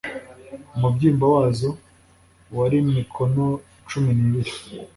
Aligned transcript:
umubyimba 0.75 1.25
wazo 1.35 1.69
wari 2.57 2.77
mikono 2.93 3.45
cumi 3.87 4.11
n’ibiri 4.19 4.53